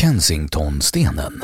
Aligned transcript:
Kensingtonstenen. 0.00 1.42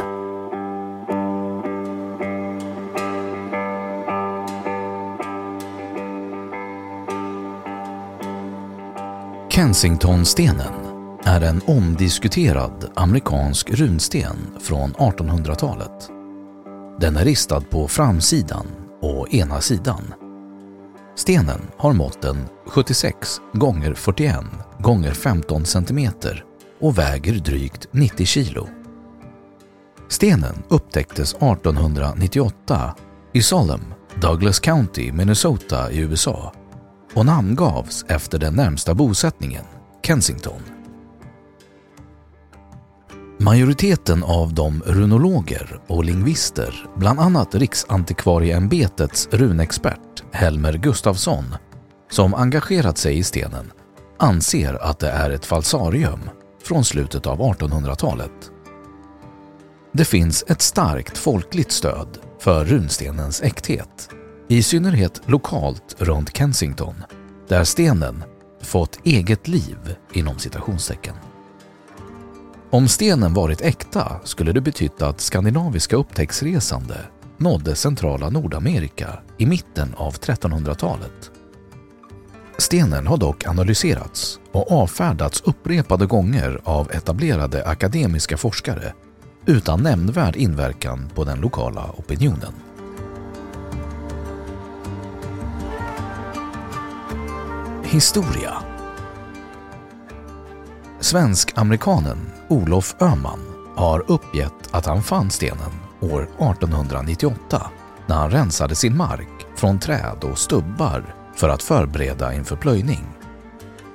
Kensingtonstenen 9.50 10.74
är 11.24 11.40
en 11.40 11.60
omdiskuterad 11.66 12.90
amerikansk 12.94 13.70
runsten 13.70 14.36
från 14.60 14.92
1800-talet. 14.92 16.10
Den 17.00 17.16
är 17.16 17.24
ristad 17.24 17.60
på 17.60 17.88
framsidan 17.88 18.66
och 19.00 19.34
ena 19.34 19.60
sidan. 19.60 20.14
Stenen 21.16 21.60
har 21.76 21.92
måtten 21.92 22.36
76 22.66 23.40
gånger 23.52 23.94
41 23.94 24.36
gånger 24.78 25.12
15 25.12 25.64
cm 25.64 26.10
och 26.80 26.98
väger 26.98 27.32
drygt 27.34 27.86
90 27.90 28.26
kilo. 28.26 28.68
Stenen 30.08 30.62
upptäcktes 30.68 31.34
1898 31.34 32.94
i 33.32 33.42
Salem, 33.42 33.80
Douglas 34.20 34.60
County, 34.60 35.12
Minnesota 35.12 35.90
i 35.90 35.98
USA 35.98 36.52
och 37.14 37.26
namngavs 37.26 38.04
efter 38.08 38.38
den 38.38 38.54
närmsta 38.54 38.94
bosättningen, 38.94 39.64
Kensington. 40.06 40.60
Majoriteten 43.38 44.22
av 44.22 44.54
de 44.54 44.82
runologer 44.86 45.80
och 45.86 46.04
lingvister, 46.04 46.86
bland 46.96 47.20
annat 47.20 47.54
Riksantikvarieämbetets 47.54 49.28
runexpert 49.30 50.24
Helmer 50.32 50.72
Gustafsson, 50.72 51.44
som 52.10 52.34
engagerat 52.34 52.98
sig 52.98 53.18
i 53.18 53.22
stenen, 53.22 53.72
anser 54.18 54.82
att 54.82 54.98
det 54.98 55.10
är 55.10 55.30
ett 55.30 55.46
falsarium 55.46 56.20
från 56.66 56.84
slutet 56.84 57.26
av 57.26 57.38
1800-talet. 57.38 58.50
Det 59.92 60.04
finns 60.04 60.44
ett 60.48 60.62
starkt 60.62 61.18
folkligt 61.18 61.72
stöd 61.72 62.18
för 62.40 62.64
runstenens 62.64 63.42
äkthet, 63.42 64.08
i 64.48 64.62
synnerhet 64.62 65.20
lokalt 65.26 65.96
runt 65.98 66.36
Kensington, 66.36 66.94
där 67.48 67.64
stenen 67.64 68.24
fått 68.62 68.98
eget 69.04 69.48
liv 69.48 69.96
inom 70.12 70.38
citationstecken. 70.38 71.14
Om 72.70 72.88
stenen 72.88 73.34
varit 73.34 73.60
äkta 73.60 74.20
skulle 74.24 74.52
det 74.52 74.60
betytt 74.60 75.02
att 75.02 75.20
skandinaviska 75.20 75.96
upptäcktsresande 75.96 76.96
nådde 77.38 77.74
centrala 77.74 78.30
Nordamerika 78.30 79.18
i 79.38 79.46
mitten 79.46 79.94
av 79.96 80.14
1300-talet. 80.14 81.30
Stenen 82.58 83.06
har 83.06 83.16
dock 83.16 83.46
analyserats 83.46 84.40
och 84.52 84.72
avfärdats 84.72 85.42
upprepade 85.44 86.06
gånger 86.06 86.60
av 86.64 86.92
etablerade 86.92 87.66
akademiska 87.66 88.36
forskare 88.36 88.92
utan 89.46 89.82
nämnvärd 89.82 90.36
inverkan 90.36 91.10
på 91.14 91.24
den 91.24 91.40
lokala 91.40 91.90
opinionen. 91.96 92.52
Historia 97.84 98.54
Svensk-amerikanen 101.00 102.18
Olof 102.48 102.96
Öhman 103.00 103.40
har 103.76 104.04
uppgett 104.10 104.68
att 104.70 104.86
han 104.86 105.02
fann 105.02 105.30
stenen 105.30 105.70
år 106.00 106.22
1898 106.22 107.70
när 108.06 108.16
han 108.16 108.30
rensade 108.30 108.74
sin 108.74 108.96
mark 108.96 109.46
från 109.56 109.78
träd 109.78 110.24
och 110.24 110.38
stubbar 110.38 111.14
för 111.36 111.48
att 111.48 111.62
förbereda 111.62 112.34
inför 112.34 112.56
plöjning. 112.56 113.04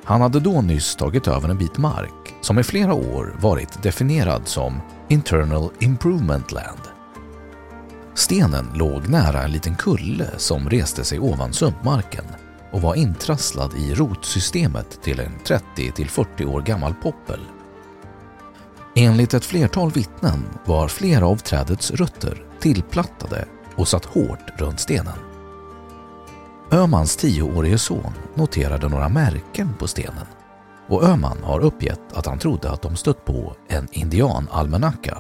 Han 0.04 0.22
hade 0.22 0.40
då 0.40 0.62
nyss 0.62 0.96
tagit 0.96 1.28
över 1.28 1.50
en 1.50 1.58
bit 1.58 1.78
mark 1.78 2.36
som 2.42 2.60
i 2.60 2.64
flera 2.64 2.94
år 2.94 3.36
varit 3.40 3.84
definierad 3.84 4.48
som 4.48 4.82
Internal 5.10 5.70
Improvement 5.80 6.52
Land. 6.52 6.82
Stenen 8.14 8.70
låg 8.76 9.10
nära 9.10 9.44
en 9.44 9.52
liten 9.52 9.76
kulle 9.76 10.28
som 10.38 10.70
reste 10.70 11.04
sig 11.04 11.20
ovan 11.20 11.54
sumpmarken 11.54 12.26
och 12.72 12.82
var 12.82 12.96
intrasslad 12.96 13.74
i 13.78 13.94
rotsystemet 13.94 15.02
till 15.02 15.20
en 15.20 15.32
30-40 15.76 16.46
år 16.46 16.62
gammal 16.62 16.94
poppel. 16.94 17.40
Enligt 18.96 19.34
ett 19.34 19.46
flertal 19.46 19.92
vittnen 19.92 20.44
var 20.66 20.88
flera 20.88 21.28
av 21.28 21.36
trädets 21.36 21.92
rötter 21.92 22.46
tillplattade 22.60 23.46
och 23.76 23.88
satt 23.88 24.06
hårt 24.06 24.50
runt 24.58 24.80
stenen. 24.80 25.31
Ömans 26.74 27.16
tioårige 27.16 27.78
son 27.78 28.14
noterade 28.36 28.90
några 28.90 29.10
märken 29.10 29.74
på 29.80 29.88
stenen 29.88 30.26
och 30.88 31.04
Öman 31.04 31.38
har 31.44 31.60
uppgett 31.60 32.14
att 32.14 32.26
han 32.26 32.40
trodde 32.40 32.72
att 32.72 32.82
de 32.82 32.96
stött 32.96 33.26
på 33.26 33.56
en 33.68 33.88
indianalmanacka. 33.92 35.18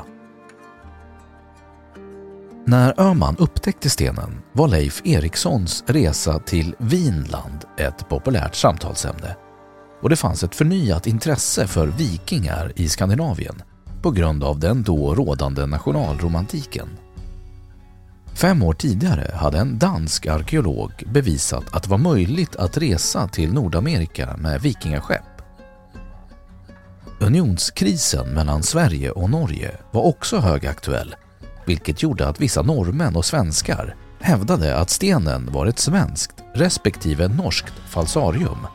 När 2.65 3.01
Öman 3.01 3.35
upptäckte 3.39 3.89
stenen 3.89 4.41
var 4.53 4.67
Leif 4.67 5.01
Erikssons 5.05 5.83
resa 5.87 6.39
till 6.39 6.75
Vinland 6.77 7.65
ett 7.77 8.09
populärt 8.09 8.55
samtalsämne 8.55 9.35
och 10.01 10.09
det 10.09 10.15
fanns 10.15 10.43
ett 10.43 10.55
förnyat 10.55 11.07
intresse 11.07 11.67
för 11.67 11.87
vikingar 11.87 12.71
i 12.75 12.89
Skandinavien 12.89 13.61
på 14.01 14.11
grund 14.11 14.43
av 14.43 14.59
den 14.59 14.83
då 14.83 15.15
rådande 15.15 15.65
nationalromantiken. 15.65 16.89
Fem 18.33 18.63
år 18.63 18.73
tidigare 18.73 19.31
hade 19.35 19.57
en 19.57 19.79
dansk 19.79 20.27
arkeolog 20.27 20.91
bevisat 21.05 21.63
att 21.71 21.83
det 21.83 21.89
var 21.89 21.97
möjligt 21.97 22.55
att 22.55 22.77
resa 22.77 23.27
till 23.27 23.53
Nordamerika 23.53 24.37
med 24.37 24.61
vikingaskepp. 24.61 25.23
Unionskrisen 27.19 28.27
mellan 28.29 28.63
Sverige 28.63 29.11
och 29.11 29.29
Norge 29.29 29.71
var 29.91 30.01
också 30.01 30.37
högaktuell 30.37 31.15
vilket 31.65 32.03
gjorde 32.03 32.27
att 32.27 32.41
vissa 32.41 32.61
norrmän 32.61 33.15
och 33.15 33.25
svenskar 33.25 33.95
hävdade 34.19 34.77
att 34.77 34.89
stenen 34.89 35.51
var 35.51 35.65
ett 35.65 35.79
svenskt 35.79 36.33
respektive 36.55 37.27
norskt 37.27 37.73
falsarium 37.89 38.67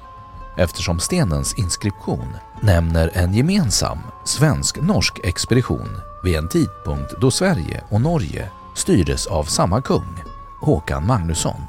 eftersom 0.58 1.00
stenens 1.00 1.58
inskription 1.58 2.36
nämner 2.62 3.10
en 3.14 3.34
gemensam 3.34 3.98
svensk-norsk 4.26 5.24
expedition 5.24 5.88
vid 6.24 6.36
en 6.36 6.48
tidpunkt 6.48 7.14
då 7.20 7.30
Sverige 7.30 7.84
och 7.88 8.00
Norge 8.00 8.50
styrdes 8.76 9.26
av 9.26 9.44
samma 9.44 9.82
kung, 9.82 10.22
Håkan 10.60 11.06
Magnusson. 11.06 11.60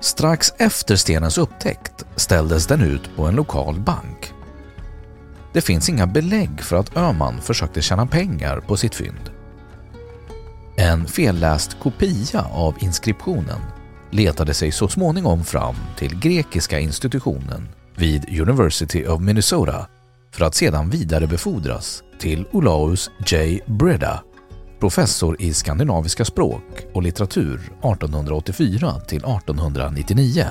Strax 0.00 0.52
efter 0.58 0.96
stenens 0.96 1.38
upptäckt 1.38 2.04
ställdes 2.16 2.66
den 2.66 2.80
ut 2.82 3.16
på 3.16 3.26
en 3.26 3.34
lokal 3.34 3.80
bank. 3.80 4.32
Det 5.52 5.60
finns 5.60 5.88
inga 5.88 6.06
belägg 6.06 6.60
för 6.60 6.76
att 6.76 6.96
Öhman 6.96 7.40
försökte 7.40 7.82
tjäna 7.82 8.06
pengar 8.06 8.60
på 8.60 8.76
sitt 8.76 8.94
fynd. 8.94 9.30
En 10.76 11.06
felläst 11.06 11.76
kopia 11.82 12.46
av 12.52 12.74
inskriptionen 12.80 13.60
letade 14.10 14.54
sig 14.54 14.72
så 14.72 14.88
småningom 14.88 15.44
fram 15.44 15.74
till 15.96 16.20
grekiska 16.20 16.78
institutionen 16.78 17.68
vid 17.96 18.40
University 18.40 19.06
of 19.06 19.20
Minnesota 19.20 19.86
för 20.30 20.44
att 20.44 20.54
sedan 20.54 20.90
vidarebefordras 20.90 22.02
till 22.18 22.46
Olaus 22.52 23.10
J. 23.26 23.60
Breda, 23.66 24.22
professor 24.80 25.36
i 25.42 25.54
skandinaviska 25.54 26.24
språk 26.24 26.86
och 26.94 27.02
litteratur 27.02 27.54
1884 27.54 29.00
till 29.00 29.18
1899. 29.18 30.46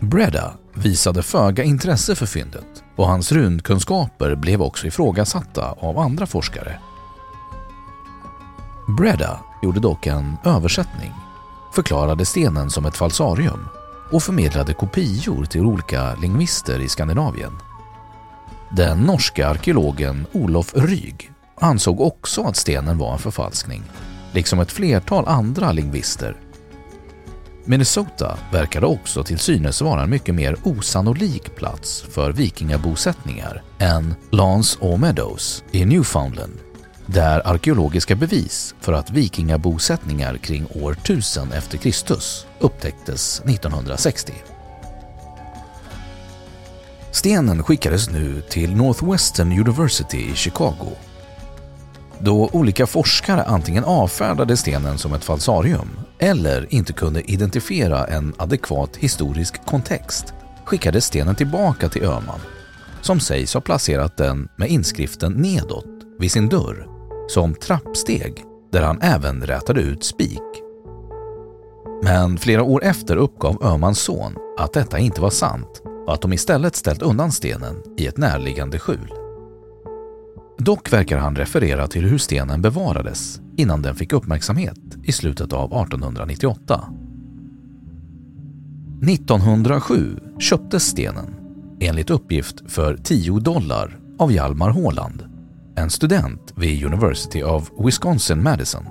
Breda 0.00 0.54
visade 0.74 1.22
föga 1.22 1.64
intresse 1.64 2.14
för 2.14 2.26
fyndet 2.26 2.84
och 2.96 3.06
hans 3.06 3.32
runkunskaper 3.32 4.34
blev 4.34 4.62
också 4.62 4.86
ifrågasatta 4.86 5.72
av 5.72 5.98
andra 5.98 6.26
forskare. 6.26 6.78
Breda 8.98 9.40
gjorde 9.62 9.80
dock 9.80 10.06
en 10.06 10.36
översättning, 10.44 11.12
förklarade 11.74 12.24
stenen 12.24 12.70
som 12.70 12.86
ett 12.86 12.96
falsarium 12.96 13.68
och 14.12 14.22
förmedlade 14.22 14.74
kopior 14.74 15.44
till 15.44 15.66
olika 15.66 16.14
lingvister 16.14 16.80
i 16.80 16.88
Skandinavien. 16.88 17.52
Den 18.70 18.98
norska 18.98 19.48
arkeologen 19.48 20.26
Olof 20.32 20.74
Ryg 20.74 21.33
ansåg 21.64 22.00
också 22.00 22.42
att 22.42 22.56
stenen 22.56 22.98
var 22.98 23.12
en 23.12 23.18
förfalskning, 23.18 23.82
liksom 24.32 24.60
ett 24.60 24.72
flertal 24.72 25.24
andra 25.28 25.72
lingvister. 25.72 26.36
Minnesota 27.64 28.38
verkade 28.52 28.86
också 28.86 29.24
till 29.24 29.38
synes 29.38 29.82
vara 29.82 30.02
en 30.02 30.10
mycket 30.10 30.34
mer 30.34 30.56
osannolik 30.62 31.56
plats 31.56 32.04
för 32.10 32.32
vikingabosättningar 32.32 33.62
än 33.78 34.14
Lance 34.30 34.78
och 34.80 35.00
Meadows 35.00 35.64
i 35.70 35.84
Newfoundland 35.84 36.52
där 37.06 37.46
arkeologiska 37.46 38.14
bevis 38.14 38.74
för 38.80 38.92
att 38.92 39.10
vikingabosättningar 39.10 40.36
kring 40.36 40.66
år 40.74 40.92
1000 40.92 41.52
efter 41.52 41.78
Kristus 41.78 42.46
upptäcktes 42.58 43.40
1960. 43.40 44.32
Stenen 47.10 47.62
skickades 47.62 48.10
nu 48.10 48.40
till 48.40 48.76
Northwestern 48.76 49.52
University 49.52 50.30
i 50.32 50.34
Chicago. 50.34 50.96
Då 52.18 52.50
olika 52.52 52.86
forskare 52.86 53.42
antingen 53.42 53.84
avfärdade 53.84 54.56
stenen 54.56 54.98
som 54.98 55.14
ett 55.14 55.24
falsarium 55.24 55.88
eller 56.18 56.74
inte 56.74 56.92
kunde 56.92 57.30
identifiera 57.32 58.06
en 58.06 58.34
adekvat 58.36 58.96
historisk 58.96 59.66
kontext 59.66 60.34
skickades 60.64 61.04
stenen 61.04 61.34
tillbaka 61.34 61.88
till 61.88 62.04
Öhman 62.04 62.40
som 63.00 63.20
sägs 63.20 63.54
ha 63.54 63.60
placerat 63.60 64.16
den 64.16 64.48
med 64.56 64.68
inskriften 64.68 65.32
nedåt 65.32 65.86
vid 66.18 66.32
sin 66.32 66.48
dörr 66.48 66.86
som 67.28 67.54
trappsteg 67.54 68.44
där 68.72 68.82
han 68.82 69.00
även 69.02 69.46
rätade 69.46 69.80
ut 69.80 70.04
spik. 70.04 70.42
Men 72.02 72.38
flera 72.38 72.62
år 72.62 72.84
efter 72.84 73.16
uppgav 73.16 73.62
Öhmans 73.62 73.98
son 73.98 74.36
att 74.58 74.72
detta 74.72 74.98
inte 74.98 75.20
var 75.20 75.30
sant 75.30 75.82
och 76.06 76.14
att 76.14 76.20
de 76.20 76.32
istället 76.32 76.76
ställt 76.76 77.02
undan 77.02 77.32
stenen 77.32 77.82
i 77.98 78.06
ett 78.06 78.16
närliggande 78.16 78.78
skjul. 78.78 79.23
Dock 80.58 80.92
verkar 80.92 81.18
han 81.18 81.36
referera 81.36 81.86
till 81.86 82.04
hur 82.04 82.18
stenen 82.18 82.62
bevarades 82.62 83.40
innan 83.56 83.82
den 83.82 83.94
fick 83.94 84.12
uppmärksamhet 84.12 84.78
i 85.02 85.12
slutet 85.12 85.52
av 85.52 85.64
1898. 85.64 86.84
1907 89.02 90.20
köptes 90.38 90.84
stenen, 90.84 91.34
enligt 91.80 92.10
uppgift 92.10 92.70
för 92.70 92.96
10 92.96 93.38
dollar, 93.38 93.98
av 94.18 94.32
Hjalmar 94.32 94.70
Håland 94.70 95.34
en 95.76 95.90
student 95.90 96.52
vid 96.56 96.84
University 96.84 97.42
of 97.42 97.70
Wisconsin-Madison. 97.78 98.84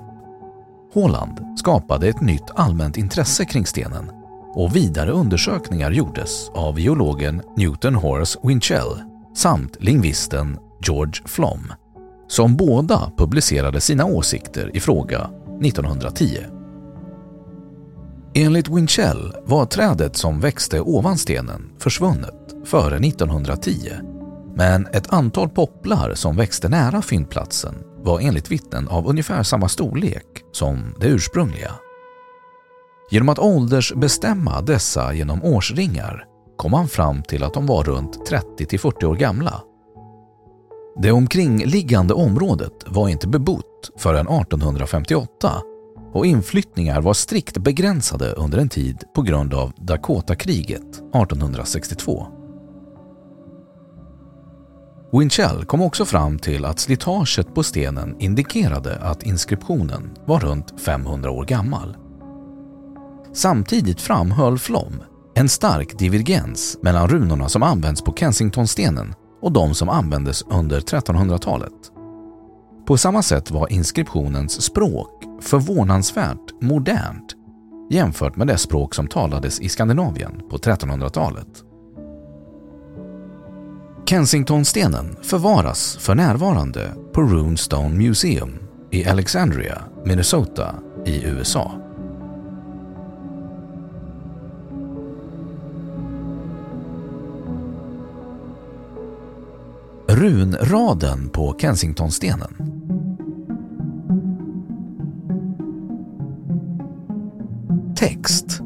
Håland 0.92 1.58
skapade 1.58 2.08
ett 2.08 2.20
nytt 2.20 2.50
allmänt 2.54 2.96
intresse 2.96 3.44
kring 3.44 3.66
stenen 3.66 4.10
och 4.54 4.76
vidare 4.76 5.10
undersökningar 5.10 5.90
gjordes 5.90 6.48
av 6.54 6.80
geologen 6.80 7.42
Newton 7.56 7.94
Horace 7.94 8.38
Winchell 8.42 9.02
samt 9.34 9.76
lingvisten 9.80 10.58
George 10.80 11.22
Flom 11.26 11.72
som 12.28 12.56
båda 12.56 13.12
publicerade 13.16 13.80
sina 13.80 14.04
åsikter 14.04 14.76
i 14.76 14.80
fråga 14.80 15.30
1910. 15.62 16.38
Enligt 18.34 18.68
Winchell 18.68 19.34
var 19.44 19.66
trädet 19.66 20.16
som 20.16 20.40
växte 20.40 20.80
ovan 20.80 21.18
stenen 21.18 21.72
försvunnet 21.78 22.54
före 22.64 22.96
1910 22.96 23.92
men 24.56 24.86
ett 24.86 25.12
antal 25.12 25.48
popplar 25.48 26.14
som 26.14 26.36
växte 26.36 26.68
nära 26.68 27.02
fyndplatsen 27.02 27.74
var 28.02 28.20
enligt 28.20 28.50
vittnen 28.50 28.88
av 28.88 29.08
ungefär 29.08 29.42
samma 29.42 29.68
storlek 29.68 30.26
som 30.52 30.94
det 31.00 31.06
ursprungliga. 31.06 31.70
Genom 33.10 33.28
att 33.28 33.38
åldersbestämma 33.38 34.60
dessa 34.60 35.12
genom 35.14 35.44
årsringar 35.44 36.24
kom 36.56 36.70
man 36.70 36.88
fram 36.88 37.22
till 37.22 37.44
att 37.44 37.54
de 37.54 37.66
var 37.66 37.84
runt 37.84 38.26
30 38.26 38.78
40 38.78 39.06
år 39.06 39.16
gamla. 39.16 39.62
Det 40.96 41.12
omkringliggande 41.12 42.14
området 42.14 42.72
var 42.86 43.08
inte 43.08 43.28
bebott 43.28 43.90
förrän 43.96 44.28
1858 44.28 45.52
och 46.12 46.26
inflyttningar 46.26 47.00
var 47.00 47.14
strikt 47.14 47.58
begränsade 47.58 48.32
under 48.32 48.58
en 48.58 48.68
tid 48.68 49.02
på 49.14 49.22
grund 49.22 49.54
av 49.54 49.72
Dakota-kriget 49.76 50.82
1862. 50.82 52.26
Winchell 55.12 55.64
kom 55.64 55.80
också 55.80 56.04
fram 56.04 56.38
till 56.38 56.64
att 56.64 56.78
slitaget 56.78 57.54
på 57.54 57.62
stenen 57.62 58.16
indikerade 58.18 58.98
att 58.98 59.22
inskriptionen 59.22 60.10
var 60.26 60.40
runt 60.40 60.80
500 60.80 61.30
år 61.30 61.44
gammal. 61.44 61.96
Samtidigt 63.32 64.00
framhöll 64.00 64.58
Flom 64.58 65.02
en 65.34 65.48
stark 65.48 65.98
divergens 65.98 66.78
mellan 66.82 67.08
runorna 67.08 67.48
som 67.48 67.62
används 67.62 68.02
på 68.02 68.12
Kensingtonstenen 68.12 69.14
och 69.44 69.52
de 69.52 69.74
som 69.74 69.88
användes 69.88 70.42
under 70.42 70.80
1300-talet. 70.80 71.72
På 72.86 72.96
samma 72.96 73.22
sätt 73.22 73.50
var 73.50 73.72
inskriptionens 73.72 74.62
språk 74.62 75.24
förvånansvärt 75.40 76.60
modernt 76.60 77.34
jämfört 77.90 78.36
med 78.36 78.46
det 78.46 78.58
språk 78.58 78.94
som 78.94 79.06
talades 79.06 79.60
i 79.60 79.68
Skandinavien 79.68 80.42
på 80.50 80.56
1300-talet. 80.56 81.48
Kensingtonstenen 84.06 85.16
förvaras 85.22 85.96
för 85.96 86.14
närvarande 86.14 86.92
på 87.12 87.22
Runestone 87.22 87.94
Museum 87.94 88.58
i 88.90 89.06
Alexandria, 89.06 89.82
Minnesota 90.04 90.74
i 91.06 91.24
USA. 91.24 91.83
Runraden 100.14 101.28
på 101.28 101.56
Kensingtonstenen 101.58 102.54
Text 107.96 108.60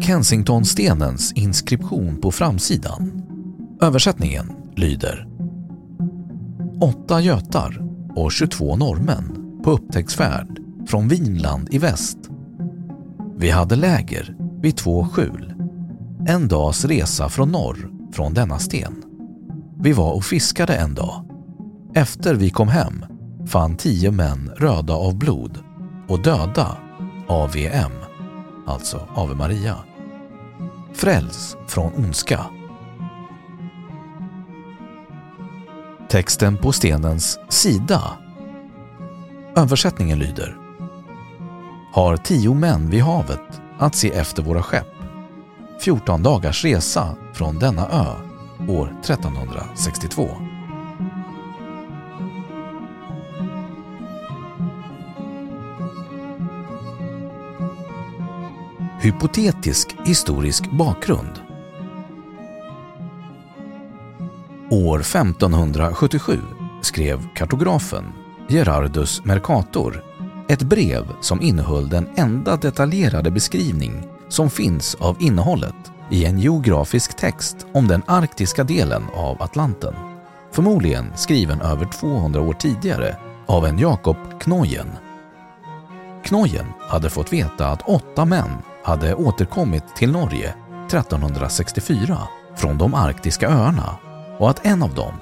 Kensingtonstenens 0.00 1.32
inskription 1.32 2.20
på 2.20 2.30
framsidan 2.32 3.22
Översättningen 3.80 4.52
lyder 4.76 5.28
Åtta 6.80 7.20
götar 7.20 7.82
och 8.16 8.32
22 8.32 8.76
norrmän 8.76 9.60
på 9.64 9.70
upptäcktsfärd 9.70 10.58
från 10.86 11.08
Vinland 11.08 11.68
i 11.70 11.78
väst. 11.78 12.18
Vi 13.36 13.50
hade 13.50 13.76
läger 13.76 14.36
vid 14.62 14.76
två 14.76 15.04
skjul. 15.04 15.54
En 16.26 16.48
dags 16.48 16.84
resa 16.84 17.28
från 17.28 17.52
norr 17.52 17.90
från 18.12 18.34
denna 18.34 18.58
sten. 18.58 19.03
Vi 19.84 19.92
var 19.92 20.12
och 20.12 20.24
fiskade 20.24 20.74
en 20.74 20.94
dag. 20.94 21.24
Efter 21.94 22.34
vi 22.34 22.50
kom 22.50 22.68
hem 22.68 23.04
fann 23.46 23.76
tio 23.76 24.10
män 24.10 24.50
röda 24.56 24.94
av 24.94 25.18
blod 25.18 25.58
och 26.08 26.22
döda 26.22 26.76
AVM, 27.28 27.92
alltså 28.66 29.08
Ave 29.14 29.34
Maria. 29.34 29.76
Fräls 30.94 31.56
från 31.66 31.92
ondska 31.94 32.46
Texten 36.08 36.56
på 36.56 36.72
stenens 36.72 37.38
sida 37.48 38.02
Översättningen 39.56 40.18
lyder 40.18 40.56
Har 41.92 42.16
tio 42.16 42.54
män 42.54 42.90
vid 42.90 43.02
havet 43.02 43.60
att 43.78 43.94
se 43.94 44.10
efter 44.10 44.42
våra 44.42 44.62
skepp. 44.62 44.94
14 45.80 46.22
dagars 46.22 46.64
resa 46.64 47.16
från 47.34 47.58
denna 47.58 47.88
ö 47.88 48.33
år 48.68 48.96
1362. 49.02 50.28
Hypotetisk 59.00 59.96
historisk 60.06 60.70
bakgrund 60.70 61.40
År 64.70 65.00
1577 65.00 66.40
skrev 66.82 67.28
kartografen 67.34 68.04
Gerardus 68.48 69.24
Mercator 69.24 70.04
ett 70.48 70.62
brev 70.62 71.04
som 71.20 71.42
innehöll 71.42 71.88
den 71.88 72.08
enda 72.16 72.56
detaljerade 72.56 73.30
beskrivning 73.30 74.08
som 74.28 74.50
finns 74.50 74.94
av 74.94 75.16
innehållet 75.20 75.83
i 76.10 76.24
en 76.24 76.38
geografisk 76.38 77.16
text 77.16 77.66
om 77.72 77.88
den 77.88 78.02
arktiska 78.06 78.64
delen 78.64 79.04
av 79.14 79.42
Atlanten. 79.42 79.94
Förmodligen 80.52 81.12
skriven 81.16 81.60
över 81.60 81.86
200 81.86 82.40
år 82.40 82.52
tidigare 82.52 83.16
av 83.46 83.66
en 83.66 83.78
Jakob 83.78 84.16
Knojen. 84.40 84.90
Knojen 86.24 86.66
hade 86.80 87.10
fått 87.10 87.32
veta 87.32 87.68
att 87.68 87.88
åtta 87.88 88.24
män 88.24 88.50
hade 88.84 89.14
återkommit 89.14 89.96
till 89.96 90.12
Norge 90.12 90.54
1364 90.86 92.18
från 92.56 92.78
de 92.78 92.94
arktiska 92.94 93.48
öarna 93.48 93.96
och 94.38 94.50
att 94.50 94.66
en 94.66 94.82
av 94.82 94.94
dem, 94.94 95.14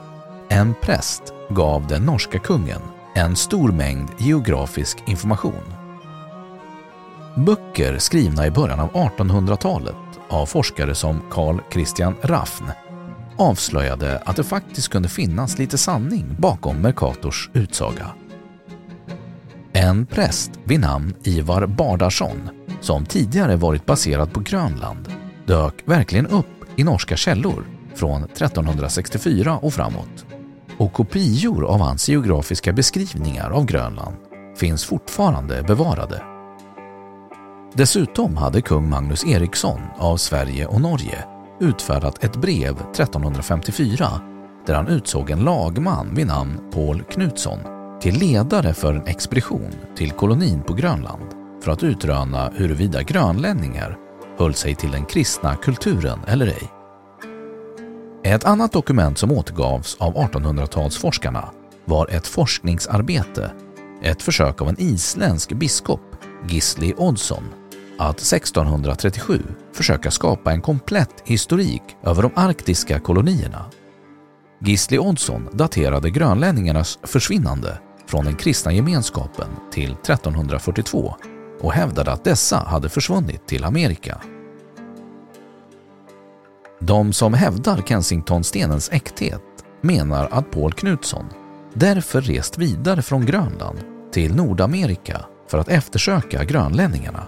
en 0.48 0.74
präst, 0.82 1.22
gav 1.50 1.86
den 1.86 2.02
norska 2.02 2.38
kungen 2.38 2.80
en 3.14 3.36
stor 3.36 3.72
mängd 3.72 4.08
geografisk 4.18 5.02
information. 5.06 5.74
Böcker 7.36 7.98
skrivna 7.98 8.46
i 8.46 8.50
början 8.50 8.80
av 8.80 8.92
1800-talet 8.92 9.96
av 10.32 10.46
forskare 10.46 10.94
som 10.94 11.22
Carl 11.30 11.60
Christian 11.72 12.14
Raffn 12.22 12.64
avslöjade 13.36 14.18
att 14.18 14.36
det 14.36 14.44
faktiskt 14.44 14.88
kunde 14.88 15.08
finnas 15.08 15.58
lite 15.58 15.78
sanning 15.78 16.36
bakom 16.38 16.76
Mercators 16.76 17.50
utsaga. 17.52 18.06
En 19.72 20.06
präst 20.06 20.50
vid 20.64 20.80
namn 20.80 21.14
Ivar 21.24 21.66
Bardarsson, 21.66 22.48
som 22.80 23.06
tidigare 23.06 23.56
varit 23.56 23.86
baserad 23.86 24.32
på 24.32 24.40
Grönland, 24.40 25.08
dök 25.46 25.74
verkligen 25.84 26.26
upp 26.26 26.46
i 26.76 26.84
norska 26.84 27.16
källor 27.16 27.64
från 27.94 28.22
1364 28.24 29.58
och 29.58 29.74
framåt. 29.74 30.26
Och 30.78 30.92
kopior 30.92 31.64
av 31.64 31.80
hans 31.80 32.08
geografiska 32.08 32.72
beskrivningar 32.72 33.50
av 33.50 33.66
Grönland 33.66 34.16
finns 34.56 34.84
fortfarande 34.84 35.62
bevarade. 35.62 36.31
Dessutom 37.74 38.36
hade 38.36 38.62
kung 38.62 38.88
Magnus 38.88 39.26
Eriksson 39.26 39.80
av 39.98 40.16
Sverige 40.16 40.66
och 40.66 40.80
Norge 40.80 41.24
utfärdat 41.60 42.24
ett 42.24 42.36
brev 42.36 42.76
1354 42.92 44.06
där 44.66 44.74
han 44.74 44.88
utsåg 44.88 45.30
en 45.30 45.44
lagman 45.44 46.14
vid 46.14 46.26
namn 46.26 46.60
Paul 46.72 47.02
Knutsson 47.02 47.58
till 48.00 48.18
ledare 48.18 48.74
för 48.74 48.94
en 48.94 49.06
expedition 49.06 49.72
till 49.96 50.10
kolonin 50.10 50.62
på 50.62 50.74
Grönland 50.74 51.22
för 51.62 51.72
att 51.72 51.82
utröna 51.82 52.50
huruvida 52.54 53.02
grönlänningar 53.02 53.96
höll 54.38 54.54
sig 54.54 54.74
till 54.74 54.90
den 54.90 55.04
kristna 55.04 55.56
kulturen 55.56 56.18
eller 56.26 56.46
ej. 56.46 56.70
Ett 58.24 58.44
annat 58.44 58.72
dokument 58.72 59.18
som 59.18 59.32
återgavs 59.32 59.96
av 60.00 60.14
1800-talsforskarna 60.14 61.44
var 61.84 62.08
ett 62.10 62.26
forskningsarbete, 62.26 63.52
ett 64.02 64.22
försök 64.22 64.60
av 64.60 64.68
en 64.68 64.80
isländsk 64.80 65.52
biskop, 65.52 66.00
Gisli 66.48 66.94
Oddsson, 66.96 67.44
att 68.08 68.20
1637 68.20 69.42
försöka 69.72 70.10
skapa 70.10 70.52
en 70.52 70.60
komplett 70.60 71.22
historik 71.24 71.82
över 72.02 72.22
de 72.22 72.30
arktiska 72.34 73.00
kolonierna. 73.00 73.64
Gisli 74.60 74.98
Oddsson 74.98 75.48
daterade 75.52 76.10
grönlänningarnas 76.10 76.98
försvinnande 77.02 77.78
från 78.06 78.24
den 78.24 78.36
kristna 78.36 78.72
gemenskapen 78.72 79.48
till 79.72 79.92
1342 79.92 81.14
och 81.60 81.72
hävdade 81.72 82.12
att 82.12 82.24
dessa 82.24 82.56
hade 82.56 82.88
försvunnit 82.88 83.46
till 83.46 83.64
Amerika. 83.64 84.20
De 86.80 87.12
som 87.12 87.34
hävdar 87.34 87.82
Kensingtonstenens 87.82 88.92
äkthet 88.92 89.42
menar 89.80 90.28
att 90.30 90.50
Paul 90.50 90.72
Knutsson 90.72 91.26
därför 91.74 92.20
rest 92.20 92.58
vidare 92.58 93.02
från 93.02 93.26
Grönland 93.26 93.78
till 94.12 94.34
Nordamerika 94.34 95.20
för 95.48 95.58
att 95.58 95.68
eftersöka 95.68 96.44
grönlänningarna. 96.44 97.26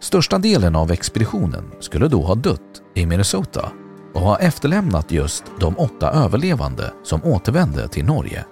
Största 0.00 0.38
delen 0.38 0.76
av 0.76 0.90
expeditionen 0.92 1.64
skulle 1.80 2.08
då 2.08 2.22
ha 2.22 2.34
dött 2.34 2.82
i 2.94 3.06
Minnesota 3.06 3.72
och 4.14 4.20
ha 4.20 4.38
efterlämnat 4.38 5.12
just 5.12 5.44
de 5.60 5.78
åtta 5.78 6.10
överlevande 6.10 6.92
som 7.02 7.24
återvände 7.24 7.88
till 7.88 8.04
Norge. 8.04 8.44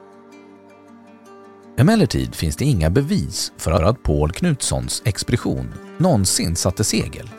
Emellertid 1.79 2.35
finns 2.35 2.57
det 2.57 2.65
inga 2.65 2.91
bevis 2.91 3.53
för 3.57 3.83
att 3.83 4.03
Paul 4.03 4.33
Knutssons 4.33 5.03
expedition 5.05 5.75
någonsin 5.99 6.57
satte 6.57 6.85
segel. 6.85 7.31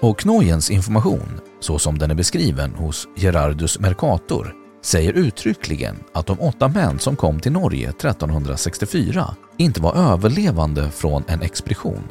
Och 0.00 0.18
Knojens 0.18 0.70
information, 0.70 1.40
så 1.60 1.78
som 1.78 1.98
den 1.98 2.10
är 2.10 2.14
beskriven 2.14 2.74
hos 2.74 3.08
Gerardus 3.16 3.78
Mercator, 3.78 4.54
säger 4.84 5.12
uttryckligen 5.12 5.96
att 6.12 6.26
de 6.26 6.40
åtta 6.40 6.68
män 6.68 6.98
som 6.98 7.16
kom 7.16 7.40
till 7.40 7.52
Norge 7.52 7.88
1364 7.88 9.34
inte 9.56 9.82
var 9.82 9.94
överlevande 9.94 10.90
från 10.90 11.24
en 11.28 11.42
expedition 11.42 12.02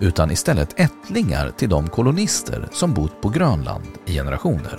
utan 0.00 0.30
istället 0.30 0.80
ättlingar 0.80 1.50
till 1.50 1.68
de 1.68 1.88
kolonister 1.88 2.68
som 2.72 2.94
bott 2.94 3.20
på 3.20 3.28
Grönland 3.28 3.84
i 4.06 4.12
generationer. 4.12 4.78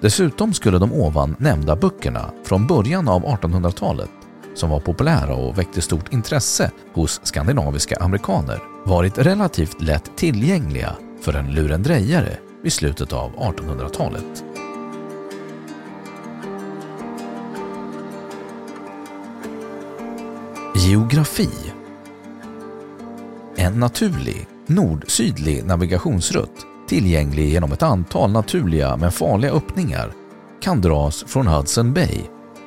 Dessutom 0.00 0.54
skulle 0.54 0.78
de 0.78 0.92
ovan 0.92 1.36
nämnda 1.38 1.76
böckerna 1.76 2.32
från 2.44 2.66
början 2.66 3.08
av 3.08 3.24
1800-talet 3.24 4.10
som 4.54 4.70
var 4.70 4.80
populära 4.80 5.34
och 5.34 5.58
väckte 5.58 5.80
stort 5.82 6.12
intresse 6.12 6.70
hos 6.94 7.20
skandinaviska 7.24 7.96
amerikaner 8.00 8.62
varit 8.84 9.18
relativt 9.18 9.80
lätt 9.80 10.16
tillgängliga 10.16 10.96
för 11.20 11.34
en 11.34 11.54
lurendrejare 11.54 12.38
vid 12.62 12.72
slutet 12.72 13.12
av 13.12 13.32
1800-talet. 13.32 14.44
Geografi 20.76 21.73
en 23.64 23.80
naturlig 23.80 24.46
nord-sydlig 24.66 25.64
navigationsrutt 25.64 26.66
tillgänglig 26.88 27.48
genom 27.48 27.72
ett 27.72 27.82
antal 27.82 28.30
naturliga 28.30 28.96
men 28.96 29.12
farliga 29.12 29.52
öppningar 29.52 30.12
kan 30.60 30.80
dras 30.80 31.24
från 31.26 31.46
Hudson 31.46 31.92
Bay 31.94 32.20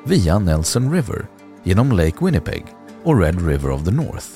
via 0.06 0.40
Nelson 0.40 0.94
River 0.94 1.28
genom 1.64 1.92
Lake 1.92 2.26
Winnipeg 2.26 2.66
och 3.04 3.20
Red 3.22 3.48
River 3.48 3.72
of 3.72 3.86
the 3.86 3.92
North. 3.92 4.28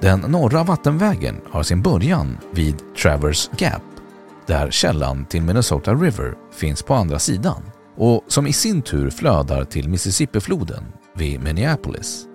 Den 0.00 0.20
norra 0.20 0.64
vattenvägen 0.64 1.36
har 1.50 1.62
sin 1.62 1.82
början 1.82 2.38
vid 2.50 2.76
Travers 3.02 3.50
Gap 3.58 3.82
där 4.46 4.70
källan 4.70 5.24
till 5.24 5.42
Minnesota 5.42 5.94
River 5.94 6.34
finns 6.52 6.82
på 6.82 6.94
andra 6.94 7.18
sidan 7.18 7.62
och 7.96 8.24
som 8.28 8.46
i 8.46 8.52
sin 8.52 8.82
tur 8.82 9.10
flödar 9.10 9.64
till 9.64 9.88
Mississippifloden 9.88 10.84
vid 11.14 11.40
Minneapolis. 11.40 12.26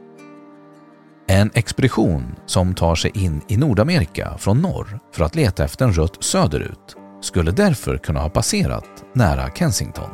En 1.29 1.51
expedition 1.53 2.35
som 2.45 2.75
tar 2.75 2.95
sig 2.95 3.11
in 3.13 3.41
i 3.47 3.57
Nordamerika 3.57 4.33
från 4.37 4.61
norr 4.61 4.99
för 5.13 5.23
att 5.23 5.35
leta 5.35 5.65
efter 5.65 5.85
en 5.85 5.93
rutt 5.93 6.23
söderut 6.23 6.95
skulle 7.21 7.51
därför 7.51 7.97
kunna 7.97 8.19
ha 8.19 8.29
passerat 8.29 9.03
nära 9.13 9.49
Kensington. 9.55 10.09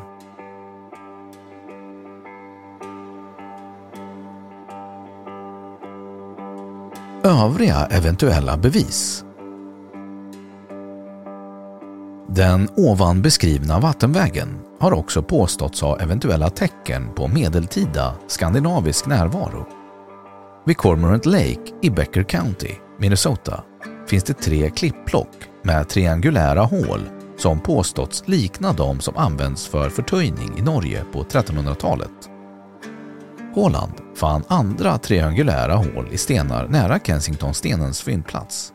Övriga 7.24 7.88
eventuella 7.92 8.58
bevis 8.58 9.26
Den 12.28 12.70
ovan 12.76 13.22
beskrivna 13.22 13.80
vattenvägen 13.80 14.60
har 14.80 14.94
också 14.94 15.24
påståtts 15.24 15.82
ha 15.82 16.00
eventuella 16.00 16.50
tecken 16.50 17.14
på 17.16 17.28
medeltida 17.28 18.16
skandinavisk 18.28 19.06
närvaro. 19.06 19.83
Vid 20.66 20.78
Cormorant 20.78 21.26
Lake 21.26 21.72
i 21.82 21.90
Becker 21.90 22.24
County, 22.24 22.72
Minnesota, 23.00 23.64
finns 24.08 24.24
det 24.24 24.34
tre 24.34 24.70
klippblock 24.70 25.36
med 25.64 25.90
triangulära 25.90 26.62
hål 26.62 27.02
som 27.38 27.60
påståtts 27.60 28.24
likna 28.26 28.74
de 28.74 29.00
som 29.00 29.18
används 29.18 29.68
för 29.68 29.90
förtöjning 29.90 30.58
i 30.58 30.62
Norge 30.62 31.04
på 31.14 31.24
1300-talet. 31.24 32.30
Håland 33.56 33.94
fann 34.16 34.44
andra 34.48 34.98
triangulära 34.98 35.76
hål 35.76 36.08
i 36.12 36.18
stenar 36.18 36.68
nära 36.68 37.00
Kensingtonstenens 37.00 38.02
fyndplats. 38.02 38.74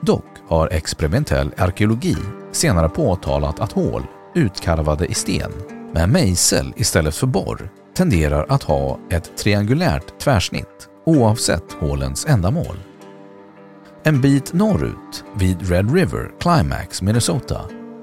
Dock 0.00 0.26
har 0.48 0.68
experimentell 0.72 1.52
arkeologi 1.58 2.16
senare 2.52 2.88
påtalat 2.88 3.60
att 3.60 3.72
hål 3.72 4.02
utkarvade 4.34 5.06
i 5.06 5.14
sten 5.14 5.52
med 5.92 6.08
mejsel 6.08 6.72
istället 6.76 7.14
för 7.14 7.26
borr 7.26 7.70
tenderar 7.94 8.46
att 8.48 8.62
ha 8.62 8.98
ett 9.10 9.36
triangulärt 9.36 10.18
tvärsnitt 10.20 10.88
oavsett 11.06 11.72
hålens 11.72 12.26
ändamål. 12.26 12.76
En 14.02 14.20
bit 14.20 14.52
norrut, 14.52 15.24
vid 15.36 15.68
Red 15.68 15.94
River, 15.94 16.30
Climax, 16.40 17.02
Minnesota, 17.02 17.60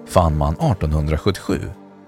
fann 0.08 0.38
man 0.38 0.54
1877 0.54 1.60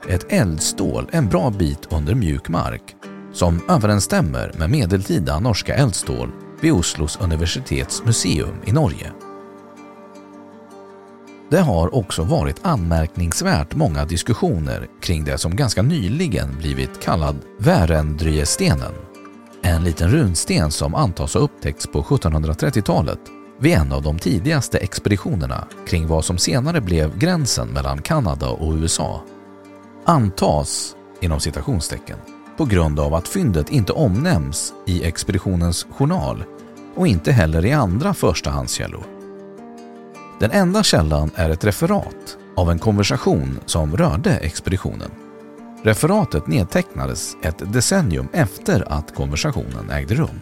ett 0.10 0.26
eldstål 0.30 1.10
en 1.12 1.30
bra 1.30 1.50
bit 1.50 1.94
under 1.94 2.16
mjuk 2.16 2.50
mark 2.50 2.96
som 3.34 3.62
överensstämmer 3.70 4.52
med 4.58 4.70
medeltida 4.70 5.40
norska 5.40 5.76
eldstål 5.76 6.32
vid 6.62 6.74
Oslos 6.74 7.20
universitets 7.22 8.04
museum 8.06 8.56
i 8.66 8.72
Norge. 8.72 9.12
Det 11.54 11.62
har 11.62 11.96
också 11.96 12.24
varit 12.24 12.60
anmärkningsvärt 12.62 13.76
många 13.76 14.06
diskussioner 14.06 14.88
kring 15.02 15.24
det 15.24 15.38
som 15.38 15.56
ganska 15.56 15.82
nyligen 15.82 16.58
blivit 16.58 17.02
kallad 17.02 17.36
Värendryestenen. 17.58 18.92
En 19.62 19.84
liten 19.84 20.10
runsten 20.10 20.72
som 20.72 20.96
antas 20.96 21.34
ha 21.34 21.42
upptäckts 21.42 21.88
på 21.88 22.02
1730-talet 22.02 23.20
vid 23.60 23.74
en 23.74 23.92
av 23.92 24.02
de 24.02 24.20
tidigaste 24.20 24.78
expeditionerna 24.78 25.68
kring 25.88 26.08
vad 26.08 26.26
som 26.26 26.38
senare 26.38 26.82
blev 26.82 27.18
gränsen 27.18 27.68
mellan 27.68 28.02
Kanada 28.02 28.50
och 28.50 28.74
USA. 28.74 29.24
Antas, 30.06 30.96
inom 31.22 31.40
citationstecken, 31.40 32.18
på 32.58 32.66
grund 32.66 33.00
av 33.00 33.14
att 33.14 33.28
fyndet 33.28 33.70
inte 33.70 33.94
omnämns 33.94 34.74
i 34.88 35.04
expeditionens 35.04 35.88
journal 35.90 36.44
och 36.96 37.08
inte 37.08 37.32
heller 37.32 37.66
i 37.66 37.72
andra 37.72 38.14
förstahandskällor. 38.14 39.13
Den 40.40 40.52
enda 40.52 40.84
källan 40.84 41.32
är 41.36 41.50
ett 41.50 41.64
referat 41.64 42.38
av 42.56 42.72
en 42.72 42.80
konversation 42.80 43.60
som 43.66 43.98
rörde 43.98 44.32
expeditionen. 44.32 45.12
Referatet 45.84 46.48
nedtecknades 46.48 47.36
ett 47.44 47.74
decennium 47.74 48.28
efter 48.34 48.94
att 48.94 49.16
konversationen 49.16 49.90
ägde 49.92 50.16
rum. 50.16 50.40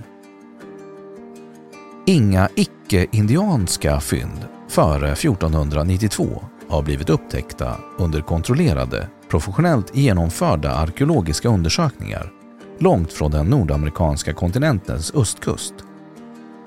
Inga 2.06 2.50
icke-indianska 2.56 4.00
fynd 4.00 4.46
före 4.70 5.12
1492 5.12 6.44
har 6.70 6.82
blivit 6.82 7.10
upptäckta 7.10 7.78
under 7.98 8.22
kontrollerade, 8.22 9.08
professionellt 9.30 9.96
genomförda 9.96 10.72
arkeologiska 10.72 11.50
undersökningar 11.50 12.32
långt 12.80 13.14
från 13.14 13.32
den 13.32 13.46
nordamerikanska 13.46 14.34
kontinentens 14.34 15.14
östkust. 15.16 15.74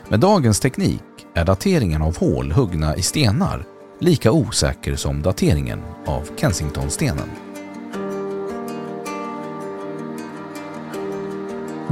Med 0.08 0.20
dagens 0.20 0.61
teknik 0.61 1.02
är 1.34 1.44
dateringen 1.44 2.02
av 2.02 2.18
hål 2.18 2.52
huggna 2.52 2.96
i 2.96 3.02
stenar 3.02 3.64
lika 3.99 4.32
osäker 4.32 4.96
som 4.96 5.23
dateringen 5.23 5.82
av 6.06 6.28
Kensingtonstenen. 6.37 7.30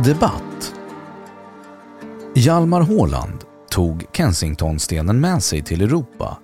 Debatt 0.04 0.74
Hjalmar 2.34 2.80
Håland 2.80 3.44
tog 3.70 4.04
Kensingtonstenen 4.12 5.20
med 5.20 5.42
sig 5.42 5.62
till 5.62 5.82
Europa 5.82 6.38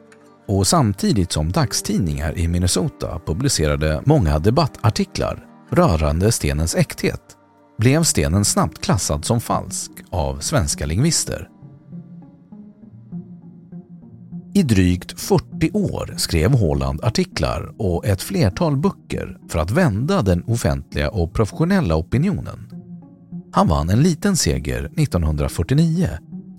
och 0.46 0.66
samtidigt 0.66 1.32
som 1.32 1.52
dagstidningar 1.52 2.38
i 2.38 2.48
Minnesota 2.48 3.20
publicerade 3.26 4.02
många 4.06 4.38
debattartiklar 4.38 5.46
rörande 5.70 6.32
stenens 6.32 6.74
äkthet 6.74 7.20
blev 7.78 8.02
stenen 8.02 8.44
snabbt 8.44 8.80
klassad 8.84 9.24
som 9.24 9.40
falsk 9.40 9.90
av 10.10 10.40
svenska 10.40 10.86
lingvister. 10.86 11.48
I 14.58 14.62
drygt 14.62 15.20
40 15.20 15.70
år 15.72 16.14
skrev 16.16 16.52
Håland 16.52 17.04
artiklar 17.04 17.72
och 17.78 18.06
ett 18.06 18.22
flertal 18.22 18.76
böcker 18.76 19.38
för 19.48 19.58
att 19.58 19.70
vända 19.70 20.22
den 20.22 20.42
offentliga 20.42 21.10
och 21.10 21.34
professionella 21.34 21.96
opinionen. 21.96 22.70
Han 23.52 23.68
vann 23.68 23.90
en 23.90 24.02
liten 24.02 24.36
seger 24.36 24.84
1949 24.84 26.08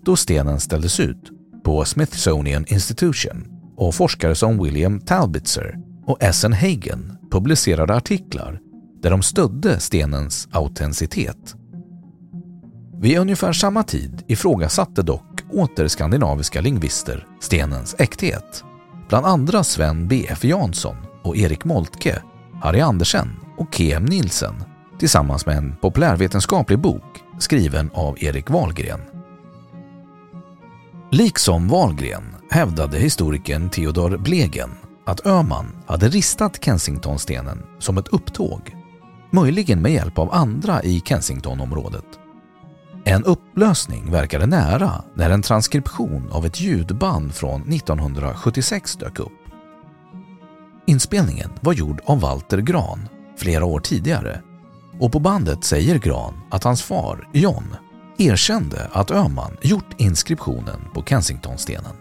då 0.06 0.16
stenen 0.16 0.60
ställdes 0.60 1.00
ut 1.00 1.32
på 1.64 1.86
Smithsonian 1.86 2.66
Institution 2.68 3.48
och 3.78 3.96
forskare 3.96 4.36
som 4.36 4.64
William 4.64 5.00
Talbitzer 5.00 5.78
och 6.06 6.24
Essen 6.24 6.54
Hagen 6.54 7.18
publicerade 7.32 7.96
artiklar 7.96 8.60
där 9.02 9.10
de 9.10 9.22
stödde 9.22 9.80
stenens 9.80 10.48
autenticitet. 10.52 11.56
Vid 13.02 13.20
ungefär 13.20 13.54
samma 13.54 13.84
tid 13.84 14.24
ifrågasatte 14.28 15.02
dock 15.02 15.29
åter 15.52 15.88
skandinaviska 15.88 16.62
lingvister 16.62 17.28
stenens 17.40 17.96
äkthet. 18.00 18.64
Bland 19.10 19.26
andra 19.26 19.64
Sven 19.64 20.08
B.F. 20.08 20.44
Jansson 20.44 20.96
och 21.24 21.38
Erik 21.38 21.66
Moltke, 21.66 22.22
Harry 22.62 22.80
Andersen 22.80 23.30
och 23.58 23.74
K.M. 23.78 24.06
Nielsen 24.06 24.64
tillsammans 25.00 25.46
med 25.46 25.58
en 25.58 25.76
populärvetenskaplig 25.76 26.80
bok 26.80 27.24
skriven 27.40 27.90
av 27.94 28.24
Erik 28.24 28.50
Wahlgren. 28.50 29.02
Liksom 31.12 31.68
Wahlgren 31.68 32.36
hävdade 32.52 32.98
historikern 32.98 33.70
Theodor 33.70 34.18
Blegen 34.18 34.70
att 35.06 35.26
Öman 35.26 35.66
hade 35.88 36.08
ristat 36.08 36.64
Kensingtonstenen 36.66 37.66
som 37.80 37.98
ett 37.98 38.08
upptåg, 38.08 38.76
möjligen 39.32 39.82
med 39.82 39.92
hjälp 39.92 40.20
av 40.20 40.34
andra 40.34 40.84
i 40.84 41.02
Kensingtonområdet. 41.06 42.19
En 43.06 43.24
upplösning 43.24 44.12
verkade 44.12 44.46
nära 44.46 45.04
när 45.14 45.30
en 45.30 45.42
transkription 45.42 46.32
av 46.32 46.46
ett 46.46 46.62
ljudband 46.62 47.36
från 47.36 47.74
1976 47.74 48.96
dök 48.96 49.20
upp. 49.20 49.32
Inspelningen 50.88 51.50
var 51.62 51.74
gjord 51.74 52.02
av 52.06 52.20
Walter 52.20 52.58
Gran 52.58 53.10
flera 53.38 53.66
år 53.66 53.80
tidigare 53.80 54.42
och 55.00 55.12
på 55.12 55.20
bandet 55.20 55.64
säger 55.64 55.98
Gran 55.98 56.34
att 56.52 56.64
hans 56.64 56.84
far, 56.84 57.30
John, 57.34 57.76
erkände 58.18 58.90
att 58.92 59.12
Öhman 59.12 59.58
gjort 59.62 59.96
inskriptionen 59.98 60.80
på 60.94 61.04
Kensingtonstenen. 61.04 61.96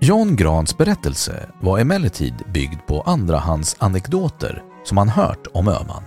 John 0.00 0.36
Grans 0.36 0.78
berättelse 0.78 1.50
var 1.60 1.78
emellertid 1.78 2.34
byggd 2.54 2.80
på 2.86 3.00
andrahandsanekdoter 3.00 4.62
som 4.84 4.98
han 4.98 5.08
hört 5.08 5.46
om 5.52 5.68
Öhman. 5.68 6.02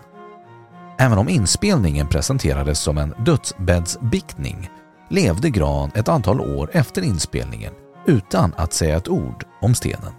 Även 1.00 1.18
om 1.18 1.30
inspelningen 1.30 2.08
presenterades 2.08 2.80
som 2.80 2.98
en 2.98 3.14
dödsbäddsbiktning 3.26 4.70
levde 5.10 5.50
Gran 5.50 5.92
ett 5.96 6.10
antal 6.10 6.42
år 6.42 6.70
efter 6.74 7.02
inspelningen 7.02 7.74
utan 8.06 8.54
att 8.58 8.74
säga 8.74 8.98
ett 8.98 9.08
ord 9.08 9.46
om 9.62 9.76
stenen. 9.76 10.14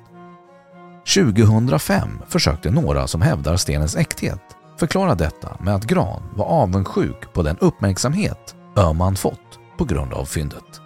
2005 1.14 2.08
försökte 2.28 2.70
några 2.70 3.06
som 3.06 3.22
hävdar 3.22 3.56
stenens 3.56 3.96
äkthet 3.96 4.40
förklara 4.78 5.14
detta 5.14 5.56
med 5.60 5.74
att 5.74 5.86
Gran 5.86 6.22
var 6.34 6.44
avundsjuk 6.44 7.32
på 7.32 7.42
den 7.42 7.58
uppmärksamhet 7.58 8.56
Öhman 8.76 9.16
fått 9.16 9.58
på 9.78 9.84
grund 9.84 10.12
av 10.12 10.24
fyndet. 10.24 10.80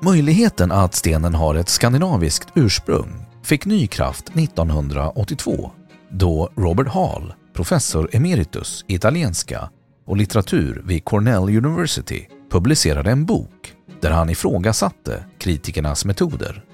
Möjligheten 0.00 0.72
att 0.72 0.94
stenen 0.94 1.34
har 1.34 1.54
ett 1.54 1.68
skandinaviskt 1.68 2.48
ursprung 2.54 3.26
fick 3.42 3.66
ny 3.66 3.86
kraft 3.86 4.28
1982 4.28 5.70
då 6.18 6.48
Robert 6.56 6.88
Hall, 6.88 7.34
professor 7.52 8.08
emeritus 8.12 8.84
i 8.88 8.94
italienska 8.94 9.70
och 10.06 10.16
litteratur 10.16 10.82
vid 10.86 11.04
Cornell 11.04 11.56
University, 11.56 12.26
publicerade 12.50 13.10
en 13.10 13.24
bok 13.24 13.72
där 14.00 14.10
han 14.10 14.30
ifrågasatte 14.30 15.24
kritikernas 15.38 16.04
metoder. 16.04 16.64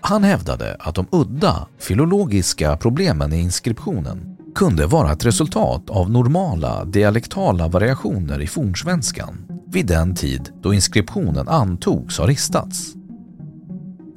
Han 0.00 0.24
hävdade 0.24 0.76
att 0.80 0.94
de 0.94 1.06
udda 1.12 1.66
filologiska 1.78 2.76
problemen 2.76 3.32
i 3.32 3.40
inskriptionen 3.40 4.36
kunde 4.54 4.86
vara 4.86 5.12
ett 5.12 5.26
resultat 5.26 5.90
av 5.90 6.10
normala 6.10 6.84
dialektala 6.84 7.68
variationer 7.68 8.40
i 8.40 8.46
fornsvenskan 8.46 9.46
vid 9.66 9.86
den 9.86 10.14
tid 10.14 10.48
då 10.62 10.74
inskriptionen 10.74 11.48
antogs 11.48 12.18
ha 12.18 12.26
ristats. 12.26 12.94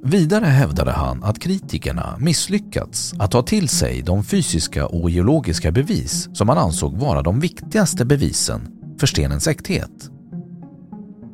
Vidare 0.07 0.45
hävdade 0.45 0.91
han 0.91 1.23
att 1.23 1.39
kritikerna 1.39 2.15
misslyckats 2.19 3.13
att 3.19 3.31
ta 3.31 3.41
till 3.41 3.69
sig 3.69 4.01
de 4.01 4.23
fysiska 4.23 4.85
och 4.85 5.09
geologiska 5.09 5.71
bevis 5.71 6.29
som 6.33 6.49
han 6.49 6.57
ansåg 6.57 6.97
vara 6.97 7.21
de 7.21 7.39
viktigaste 7.39 8.05
bevisen 8.05 8.67
för 8.99 9.07
stenens 9.07 9.47
äkthet. 9.47 10.09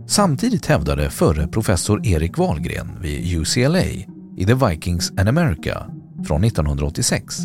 Samtidigt 0.08 0.66
hävdade 0.66 1.10
förre 1.10 1.48
professor 1.48 2.08
Erik 2.08 2.38
Wahlgren 2.38 3.02
vid 3.02 3.38
UCLA 3.38 3.84
i 4.38 4.46
The 4.46 4.54
Vikings 4.54 5.12
and 5.18 5.30
America 5.30 5.86
från 6.28 6.44
1986 6.44 7.40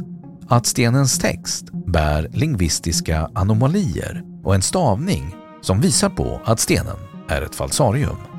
att 0.48 0.66
stenens 0.66 1.18
text 1.18 1.64
bär 1.86 2.28
lingvistiska 2.32 3.30
anomalier 3.34 4.22
och 4.44 4.54
en 4.54 4.62
stavning 4.62 5.34
som 5.62 5.80
visar 5.80 6.08
på 6.08 6.40
att 6.44 6.60
stenen 6.60 6.96
är 7.28 7.42
ett 7.42 7.54
falsarium. 7.54 8.35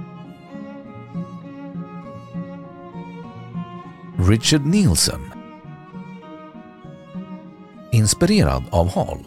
Richard 4.20 4.66
Nielsen 4.66 5.22
Inspirerad 7.92 8.64
av 8.70 8.90
Hall 8.96 9.20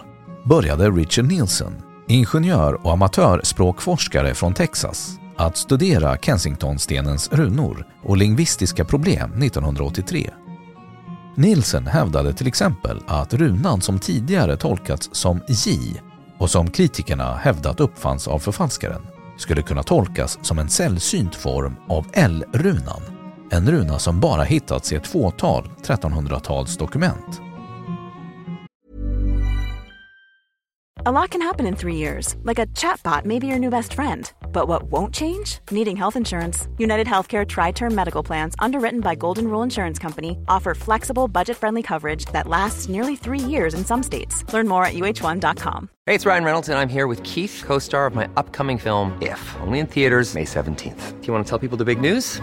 började 0.45 0.91
Richard 0.91 1.25
Nielsen, 1.25 1.83
ingenjör 2.09 2.87
och 2.87 2.93
amatörspråkforskare 2.93 4.35
från 4.35 4.55
Texas, 4.55 5.19
att 5.37 5.57
studera 5.57 6.17
Kensingtonstenens 6.17 7.33
runor 7.33 7.87
och 8.03 8.17
lingvistiska 8.17 8.85
problem 8.85 9.43
1983. 9.43 10.31
Nielsen 11.35 11.87
hävdade 11.87 12.33
till 12.33 12.47
exempel 12.47 13.01
att 13.07 13.35
runan 13.35 13.81
som 13.81 13.99
tidigare 13.99 14.57
tolkats 14.57 15.09
som 15.13 15.41
J 15.49 16.03
och 16.39 16.51
som 16.51 16.71
kritikerna 16.71 17.37
hävdat 17.37 17.81
uppfanns 17.81 18.29
av 18.29 18.39
förfalskaren 18.39 19.03
skulle 19.37 19.63
kunna 19.63 19.83
tolkas 19.83 20.39
som 20.43 20.59
en 20.59 20.69
sällsynt 20.69 21.35
form 21.35 21.77
av 21.89 22.07
L-runan. 22.13 23.20
En 23.53 23.71
runa 23.71 23.99
som 23.99 24.21
bara 24.21 24.43
hittats 24.43 24.93
i 24.93 24.97
ett 24.97 25.07
fåtal 25.07 25.65
1300-talsdokument. 25.83 27.41
A 31.07 31.11
lot 31.11 31.31
can 31.31 31.41
happen 31.41 31.67
in 31.67 31.77
three 31.77 31.95
years, 31.97 32.37
like 32.43 32.59
a 32.59 32.67
chatbot 32.67 33.25
may 33.25 33.39
be 33.39 33.47
your 33.47 33.59
new 33.59 33.71
best 33.71 33.95
friend. 33.95 34.31
But 34.53 34.69
what 34.69 34.83
won't 34.83 35.15
change? 35.15 35.59
Needing 35.71 35.97
health 35.97 36.15
insurance. 36.15 36.69
United 36.77 37.07
Healthcare 37.07 37.47
Tri 37.47 37.73
Term 37.73 37.95
Medical 37.95 38.23
Plans, 38.23 38.55
underwritten 38.59 39.01
by 39.01 39.15
Golden 39.15 39.49
Rule 39.49 39.63
Insurance 39.63 39.99
Company, 39.99 40.37
offer 40.47 40.75
flexible, 40.75 41.27
budget 41.27 41.57
friendly 41.57 41.83
coverage 41.83 42.27
that 42.33 42.47
lasts 42.47 42.91
nearly 42.91 43.17
three 43.17 43.41
years 43.41 43.73
in 43.73 43.83
some 43.85 44.03
states. 44.03 44.45
Learn 44.53 44.69
more 44.69 44.85
at 44.85 44.93
uh1.com. 44.93 45.89
Hey, 46.05 46.15
it's 46.17 46.27
Ryan 46.27 46.45
Reynolds, 46.45 46.69
and 46.69 46.79
I'm 46.79 46.91
here 46.91 47.07
with 47.07 47.23
Keith, 47.23 47.63
co 47.67 47.79
star 47.79 48.05
of 48.05 48.15
my 48.15 48.29
upcoming 48.37 48.77
film, 48.77 49.17
If, 49.23 49.57
only 49.63 49.79
in 49.79 49.87
theaters, 49.87 50.35
May 50.35 50.45
17th. 50.45 51.21
Do 51.21 51.27
you 51.27 51.33
want 51.33 51.47
to 51.47 51.49
tell 51.49 51.59
people 51.59 51.79
the 51.79 51.87
big 51.87 52.01
news? 52.03 52.43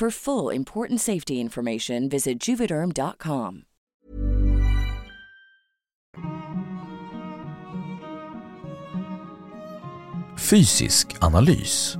For 0.00 0.10
full 0.10 0.56
important 0.56 1.00
safety 1.00 1.32
information, 1.34 2.08
visit 2.08 2.48
juvederm.com. 2.48 3.62
Fysisk 10.38 11.16
analys 11.20 11.96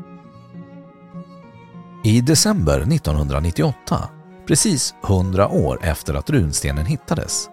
I 2.05 2.21
december 2.21 2.81
1998, 2.81 4.09
precis 4.47 4.95
100 5.05 5.49
år 5.49 5.85
efter 5.85 6.15
att 6.15 6.31
runstenen 6.31 6.87
hittades, 6.87 7.49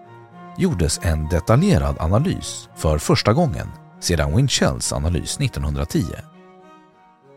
gjordes 0.58 1.00
en 1.02 1.28
detaljerad 1.28 1.96
analys 2.00 2.68
för 2.76 2.98
första 2.98 3.32
gången 3.32 3.66
sedan 4.00 4.36
Winchells 4.36 4.92
analys 4.92 5.40
1910. 5.40 6.37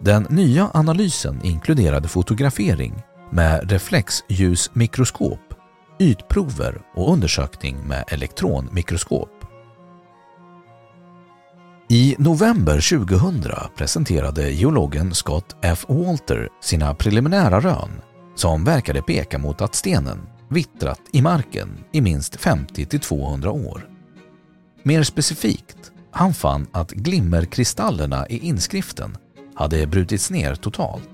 Den 0.03 0.23
nya 0.29 0.69
analysen 0.73 1.45
inkluderade 1.45 2.07
fotografering 2.07 3.03
med 3.31 3.71
reflexljusmikroskop, 3.71 5.39
ytprover 5.99 6.81
och 6.95 7.13
undersökning 7.13 7.87
med 7.87 8.03
elektronmikroskop. 8.07 9.29
I 11.89 12.15
november 12.19 13.05
2000 13.05 13.43
presenterade 13.77 14.51
geologen 14.51 15.13
Scott 15.13 15.55
F. 15.61 15.85
Walter 15.87 16.49
sina 16.61 16.95
preliminära 16.95 17.59
rön 17.59 18.01
som 18.35 18.63
verkade 18.63 19.01
peka 19.01 19.37
mot 19.37 19.61
att 19.61 19.75
stenen 19.75 20.19
vittrat 20.49 21.01
i 21.13 21.21
marken 21.21 21.83
i 21.91 22.01
minst 22.01 22.35
50-200 22.35 23.47
år. 23.47 23.89
Mer 24.83 25.03
specifikt, 25.03 25.91
han 26.11 26.33
fann 26.33 26.67
att 26.71 26.91
glimmerkristallerna 26.91 28.27
i 28.27 28.39
inskriften 28.47 29.17
hade 29.61 29.87
brutits 29.87 30.31
ner 30.31 30.55
totalt. 30.55 31.09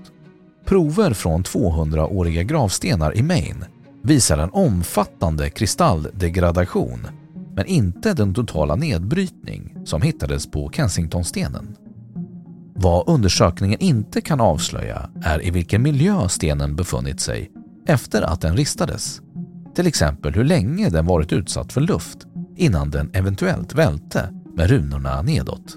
Prover 0.64 1.12
från 1.12 1.42
200-åriga 1.42 2.42
gravstenar 2.42 3.16
i 3.16 3.22
Maine 3.22 3.64
visar 4.02 4.38
en 4.38 4.50
omfattande 4.50 5.50
kristalldegradation 5.50 7.06
men 7.54 7.66
inte 7.66 8.14
den 8.14 8.34
totala 8.34 8.76
nedbrytning 8.76 9.76
som 9.84 10.02
hittades 10.02 10.50
på 10.50 10.70
Kensingtonstenen. 10.70 11.76
Vad 12.74 13.08
undersökningen 13.08 13.80
inte 13.80 14.20
kan 14.20 14.40
avslöja 14.40 15.10
är 15.24 15.46
i 15.46 15.50
vilken 15.50 15.82
miljö 15.82 16.28
stenen 16.28 16.76
befunnit 16.76 17.20
sig 17.20 17.50
efter 17.86 18.22
att 18.22 18.40
den 18.40 18.56
ristades. 18.56 19.20
Till 19.74 19.86
exempel 19.86 20.34
hur 20.34 20.44
länge 20.44 20.88
den 20.90 21.06
varit 21.06 21.32
utsatt 21.32 21.72
för 21.72 21.80
luft 21.80 22.18
innan 22.56 22.90
den 22.90 23.10
eventuellt 23.12 23.74
välte 23.74 24.28
med 24.56 24.70
runorna 24.70 25.22
nedåt. 25.22 25.76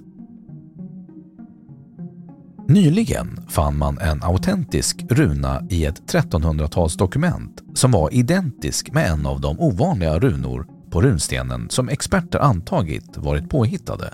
Nyligen 2.71 3.45
fann 3.49 3.77
man 3.77 3.97
en 3.97 4.23
autentisk 4.23 5.05
runa 5.09 5.63
i 5.69 5.85
ett 5.85 6.13
1300-talsdokument 6.13 7.61
som 7.73 7.91
var 7.91 8.13
identisk 8.13 8.91
med 8.91 9.11
en 9.11 9.25
av 9.25 9.41
de 9.41 9.59
ovanliga 9.59 10.19
runor 10.19 10.67
på 10.91 11.01
runstenen 11.01 11.69
som 11.69 11.89
experter 11.89 12.39
antagit 12.39 13.17
varit 13.17 13.49
påhittade. 13.49 14.13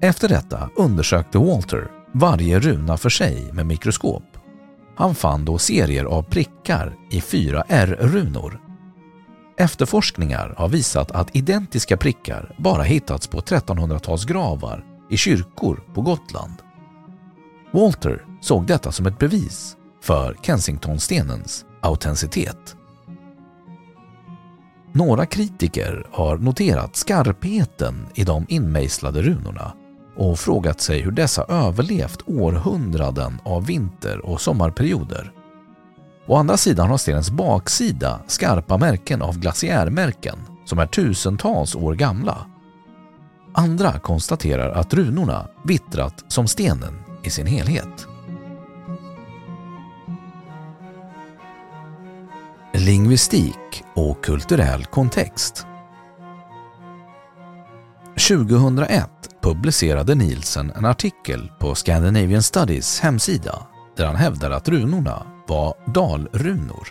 Efter 0.00 0.28
detta 0.28 0.70
undersökte 0.76 1.38
Walter 1.38 1.90
varje 2.14 2.58
runa 2.58 2.96
för 2.96 3.10
sig 3.10 3.52
med 3.52 3.66
mikroskop. 3.66 4.24
Han 4.96 5.14
fann 5.14 5.44
då 5.44 5.58
serier 5.58 6.04
av 6.04 6.22
prickar 6.22 6.94
i 7.10 7.20
fyra 7.20 7.64
R-runor. 7.68 8.60
Efterforskningar 9.58 10.54
har 10.56 10.68
visat 10.68 11.10
att 11.10 11.36
identiska 11.36 11.96
prickar 11.96 12.54
bara 12.58 12.82
hittats 12.82 13.26
på 13.26 13.40
1300-talsgravar 13.40 14.84
i 15.10 15.16
kyrkor 15.16 15.80
på 15.94 16.02
Gotland. 16.02 16.54
Walter 17.72 18.24
såg 18.40 18.66
detta 18.66 18.92
som 18.92 19.06
ett 19.06 19.18
bevis 19.18 19.76
för 20.02 20.36
Kensingtonstenens 20.42 21.64
autenticitet. 21.80 22.76
Några 24.92 25.26
kritiker 25.26 26.06
har 26.10 26.38
noterat 26.38 26.96
skarpheten 26.96 28.06
i 28.14 28.24
de 28.24 28.46
inmejslade 28.48 29.22
runorna 29.22 29.72
och 30.16 30.38
frågat 30.38 30.80
sig 30.80 31.00
hur 31.00 31.10
dessa 31.10 31.44
överlevt 31.44 32.22
århundraden 32.26 33.38
av 33.44 33.66
vinter 33.66 34.26
och 34.26 34.40
sommarperioder. 34.40 35.32
Å 36.26 36.36
andra 36.36 36.56
sidan 36.56 36.90
har 36.90 36.98
stenens 36.98 37.30
baksida 37.30 38.20
skarpa 38.26 38.78
märken 38.78 39.22
av 39.22 39.38
glaciärmärken 39.38 40.38
som 40.64 40.78
är 40.78 40.86
tusentals 40.86 41.74
år 41.74 41.94
gamla. 41.94 42.46
Andra 43.52 43.98
konstaterar 43.98 44.70
att 44.70 44.94
runorna 44.94 45.48
vittrat 45.64 46.24
som 46.28 46.46
stenen 46.46 47.09
i 47.22 47.30
sin 47.30 47.46
helhet. 47.46 48.06
Lingvistik 52.74 53.84
och 53.94 54.24
kulturell 54.24 54.84
kontext 54.84 55.66
2001 58.28 59.10
publicerade 59.42 60.14
Nielsen 60.14 60.72
en 60.76 60.84
artikel 60.84 61.50
på 61.58 61.74
Scandinavian 61.74 62.42
Studies 62.42 63.00
hemsida 63.00 63.66
där 63.96 64.06
han 64.06 64.16
hävdade 64.16 64.56
att 64.56 64.68
runorna 64.68 65.26
var 65.48 65.74
dalrunor. 65.94 66.88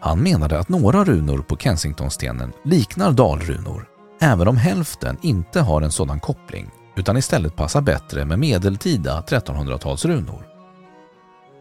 Han 0.00 0.22
menade 0.22 0.58
att 0.58 0.68
några 0.68 1.04
runor 1.04 1.38
på 1.38 1.56
Kensingtonstenen 1.56 2.52
liknar 2.64 3.12
dalrunor 3.12 3.86
även 4.20 4.48
om 4.48 4.56
hälften 4.56 5.18
inte 5.22 5.60
har 5.60 5.82
en 5.82 5.92
sådan 5.92 6.20
koppling 6.20 6.70
utan 6.96 7.16
istället 7.16 7.56
passar 7.56 7.80
bättre 7.80 8.24
med 8.24 8.38
medeltida 8.38 9.24
1300-talsrunor. 9.28 10.42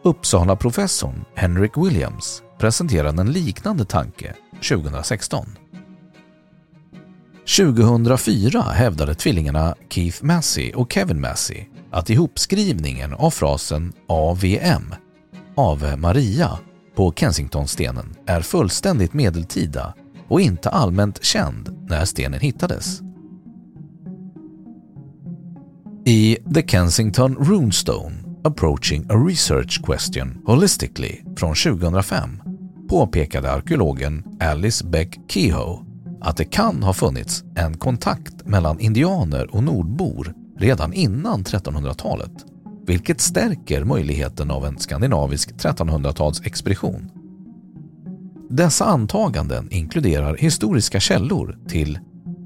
Uppsala-professorn 0.03 1.25
Henrik 1.35 1.77
Williams 1.77 2.43
presenterade 2.57 3.21
en 3.21 3.31
liknande 3.31 3.85
tanke 3.85 4.33
2016. 4.69 5.45
2004 7.57 8.61
hävdade 8.61 9.15
tvillingarna 9.15 9.75
Keith 9.89 10.23
Massey 10.23 10.73
och 10.73 10.93
Kevin 10.93 11.21
Massey 11.21 11.65
att 11.91 12.09
ihopskrivningen 12.09 13.13
av 13.13 13.29
frasen 13.29 13.93
AVM, 14.07 14.95
Ave 15.55 15.95
Maria, 15.95 16.59
på 16.95 17.13
Kensingtonstenen 17.15 18.15
är 18.25 18.41
fullständigt 18.41 19.13
medeltida 19.13 19.93
och 20.27 20.41
inte 20.41 20.69
allmänt 20.69 21.23
känd 21.23 21.85
när 21.89 22.05
stenen 22.05 22.39
hittades. 22.39 23.04
I 26.07 26.37
The 26.53 26.61
Kensington 26.61 27.35
Runestone 27.35 28.13
Approaching 28.43 29.05
a 29.09 29.15
Research 29.27 29.81
Question 29.81 30.41
Holistically 30.45 31.23
från 31.37 31.55
2005 31.55 32.41
påpekade 32.89 33.51
arkeologen 33.51 34.23
Alice 34.39 34.85
Beck 34.85 35.19
Kehoe 35.27 35.85
att 36.21 36.37
det 36.37 36.45
kan 36.45 36.83
ha 36.83 36.93
funnits 36.93 37.43
en 37.55 37.77
kontakt 37.77 38.45
mellan 38.45 38.79
indianer 38.79 39.55
och 39.55 39.63
nordbor 39.63 40.33
redan 40.57 40.93
innan 40.93 41.43
1300-talet, 41.43 42.45
vilket 42.87 43.21
stärker 43.21 43.83
möjligheten 43.83 44.51
av 44.51 44.65
en 44.65 44.79
skandinavisk 44.79 45.51
1300-talsexpedition. 45.53 47.09
Dessa 48.49 48.85
antaganden 48.85 49.71
inkluderar 49.71 50.37
historiska 50.37 50.99
källor 50.99 51.57
till 51.67 51.99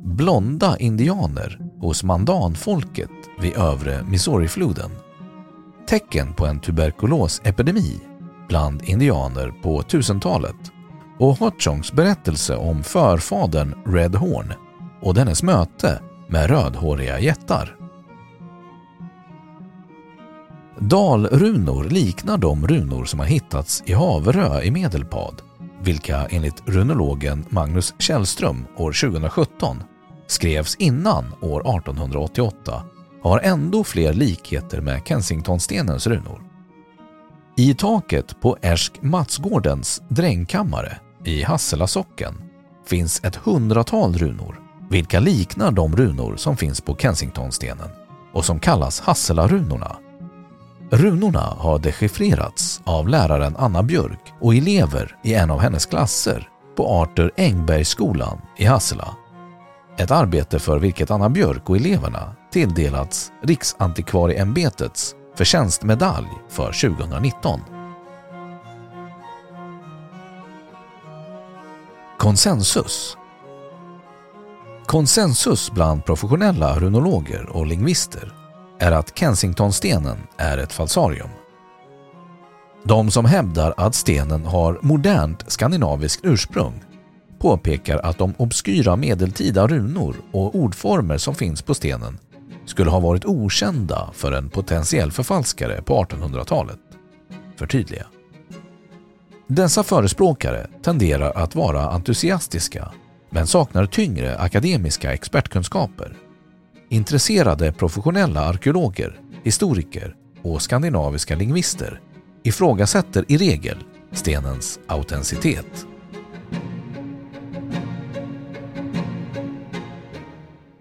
blonda 0.04 0.78
indianer 0.78 1.60
hos 1.80 2.04
mandanfolket 2.04 3.10
vid 3.42 3.58
övre 3.58 4.04
Missourifloden, 4.04 4.92
tecken 5.88 6.34
på 6.34 6.46
en 6.46 6.60
tuberkulosepidemi 6.60 8.02
bland 8.48 8.84
indianer 8.84 9.52
på 9.62 9.82
1000-talet 9.82 10.72
och 11.20 11.38
Hotchongs 11.38 11.92
berättelse 11.94 12.56
om 12.56 12.84
förfadern 12.84 13.76
Red 13.86 14.16
Horn 14.16 14.54
och 15.02 15.14
dennes 15.14 15.44
möte 15.44 16.02
med 16.28 16.50
rödhåriga 16.50 17.20
jättar. 17.20 17.76
Dalrunor 20.80 21.84
liknar 21.84 22.38
de 22.38 22.68
runor 22.68 23.06
som 23.06 23.20
har 23.20 23.28
hittats 23.28 23.84
i 23.86 23.94
Haverö 23.94 24.62
i 24.62 24.72
Medelpad, 24.72 25.42
vilka 25.82 26.26
enligt 26.26 26.64
runologen 26.66 27.46
Magnus 27.50 27.94
Källström 28.00 28.66
år 28.78 29.10
2017 29.10 29.84
skrevs 30.28 30.76
innan 30.76 31.34
år 31.42 31.60
1888 31.60 32.84
har 33.24 33.40
ändå 33.40 33.84
fler 33.84 34.14
likheter 34.14 34.82
med 34.82 35.02
Kensingtonstenens 35.06 36.08
runor. 36.08 36.42
I 37.58 37.74
taket 37.74 38.42
på 38.42 38.58
Ersk-Matsgårdens 38.62 40.02
drängkammare 40.08 40.98
i 41.26 41.44
Hassela 41.44 41.88
socken 41.88 42.44
finns 42.86 43.24
ett 43.24 43.36
hundratal 43.36 44.14
runor, 44.14 44.60
vilka 44.90 45.20
liknar 45.20 45.72
de 45.72 45.96
runor 45.96 46.36
som 46.36 46.58
finns 46.58 46.82
på 46.82 46.96
Kensingtonstenen 46.96 47.90
och 48.34 48.46
som 48.46 48.60
kallas 48.60 49.00
Hasselarunorna. 49.00 49.98
Runorna 50.92 51.56
har 51.58 51.80
dechiffrerats 51.80 52.82
av 52.84 53.08
läraren 53.08 53.56
Anna 53.58 53.84
Björk 53.84 54.34
och 54.42 54.56
elever 54.56 55.16
i 55.24 55.34
en 55.34 55.52
av 55.52 55.60
hennes 55.60 55.86
klasser 55.86 56.50
på 56.76 56.88
Arthur 56.88 57.32
Engbergsskolan 57.38 58.42
i 58.58 58.66
Hassela. 58.66 59.16
Ett 59.98 60.12
arbete 60.12 60.60
för 60.60 60.80
vilket 60.80 61.12
Anna 61.12 61.30
Björk 61.30 61.70
och 61.70 61.76
eleverna 61.76 62.36
tilldelats 62.52 63.32
Riksantikvarieämbetets 63.44 65.16
förtjänstmedalj 65.36 66.28
för 66.50 66.98
2019. 66.98 67.60
Konsensus 72.18 73.18
Konsensus 74.86 75.72
bland 75.72 76.06
professionella 76.06 76.80
runologer 76.80 77.50
och 77.50 77.66
lingvister 77.66 78.34
är 78.80 78.92
att 78.92 79.18
Kensingtonstenen 79.18 80.18
är 80.38 80.58
ett 80.58 80.74
falsarium. 80.74 81.30
De 82.84 83.12
som 83.12 83.26
hävdar 83.26 83.74
att 83.78 83.96
stenen 83.96 84.46
har 84.46 84.80
modernt 84.82 85.52
skandinaviskt 85.52 86.26
ursprung 86.26 86.84
påpekar 87.40 87.98
att 87.98 88.18
de 88.18 88.34
obskyra 88.38 88.96
medeltida 88.96 89.68
runor 89.68 90.16
och 90.32 90.56
ordformer 90.56 91.18
som 91.18 91.36
finns 91.36 91.62
på 91.62 91.74
stenen 91.74 92.18
skulle 92.70 92.90
ha 92.90 93.00
varit 93.00 93.26
okända 93.26 94.10
för 94.14 94.32
en 94.32 94.50
potentiell 94.50 95.12
förfalskare 95.12 95.82
på 95.82 96.04
1800-talet. 96.04 96.80
Förtydliga. 97.56 98.06
Dessa 99.48 99.84
förespråkare 99.84 100.68
tenderar 100.82 101.32
att 101.32 101.56
vara 101.56 101.90
entusiastiska 101.90 102.92
men 103.30 103.48
saknar 103.48 103.86
tyngre 103.86 104.38
akademiska 104.38 105.14
expertkunskaper. 105.14 106.18
Intresserade 106.90 107.74
professionella 107.74 108.42
arkeologer, 108.42 109.20
historiker 109.44 110.16
och 110.44 110.62
skandinaviska 110.62 111.36
lingvister 111.36 112.02
ifrågasätter 112.44 113.26
i 113.28 113.38
regel 113.38 113.78
stenens 114.12 114.80
autenticitet. 114.88 115.86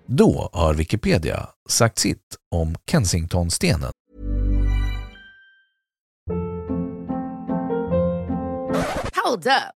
Då 0.06 0.50
har 0.52 0.74
Wikipedia 0.74 1.48
sagt 1.70 1.98
sitt 1.98 2.36
om 2.50 2.74
Kensingtonstenen. 2.86 3.92
Hold 9.24 9.46
up. 9.46 9.77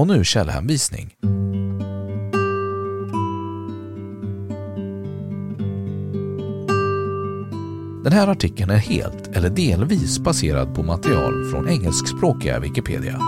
Och 0.00 0.06
nu 0.06 0.24
källhänvisning. 0.24 1.14
Den 8.04 8.12
här 8.12 8.28
artikeln 8.28 8.70
är 8.70 8.76
helt 8.76 9.28
eller 9.36 9.50
delvis 9.50 10.18
baserad 10.18 10.74
på 10.74 10.82
material 10.82 11.50
från 11.50 11.68
engelskspråkiga 11.68 12.60
Wikipedia. 12.60 13.20